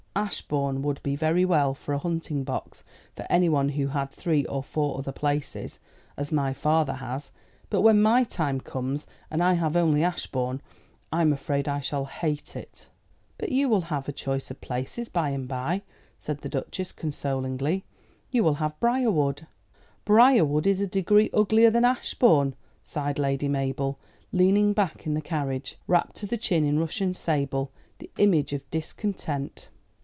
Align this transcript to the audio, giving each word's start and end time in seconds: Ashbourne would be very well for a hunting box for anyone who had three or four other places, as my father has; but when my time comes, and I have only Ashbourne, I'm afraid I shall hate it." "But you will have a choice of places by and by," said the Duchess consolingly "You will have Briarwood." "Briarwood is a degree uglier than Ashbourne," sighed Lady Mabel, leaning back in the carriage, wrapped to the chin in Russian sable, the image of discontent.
Ashbourne 0.13 0.81
would 0.81 1.01
be 1.03 1.15
very 1.15 1.45
well 1.45 1.73
for 1.73 1.93
a 1.93 1.97
hunting 1.97 2.43
box 2.43 2.83
for 3.15 3.25
anyone 3.29 3.69
who 3.69 3.87
had 3.87 4.11
three 4.11 4.43
or 4.47 4.61
four 4.61 4.97
other 4.97 5.13
places, 5.13 5.79
as 6.17 6.33
my 6.33 6.51
father 6.51 6.95
has; 6.95 7.31
but 7.69 7.79
when 7.79 8.01
my 8.01 8.25
time 8.25 8.59
comes, 8.59 9.07
and 9.31 9.41
I 9.41 9.53
have 9.53 9.77
only 9.77 10.03
Ashbourne, 10.03 10.61
I'm 11.13 11.31
afraid 11.31 11.69
I 11.69 11.79
shall 11.79 12.03
hate 12.05 12.57
it." 12.57 12.89
"But 13.37 13.53
you 13.53 13.69
will 13.69 13.83
have 13.83 14.09
a 14.09 14.11
choice 14.11 14.51
of 14.51 14.59
places 14.59 15.07
by 15.07 15.29
and 15.29 15.47
by," 15.47 15.81
said 16.17 16.39
the 16.41 16.49
Duchess 16.49 16.91
consolingly 16.91 17.85
"You 18.31 18.43
will 18.43 18.55
have 18.55 18.77
Briarwood." 18.81 19.47
"Briarwood 20.03 20.67
is 20.67 20.81
a 20.81 20.87
degree 20.87 21.29
uglier 21.33 21.71
than 21.71 21.85
Ashbourne," 21.85 22.55
sighed 22.83 23.17
Lady 23.17 23.47
Mabel, 23.47 23.97
leaning 24.33 24.73
back 24.73 25.05
in 25.07 25.13
the 25.13 25.21
carriage, 25.21 25.77
wrapped 25.87 26.17
to 26.17 26.25
the 26.27 26.37
chin 26.37 26.65
in 26.65 26.79
Russian 26.79 27.13
sable, 27.13 27.71
the 27.99 28.11
image 28.17 28.51
of 28.51 28.69
discontent. 28.71 29.69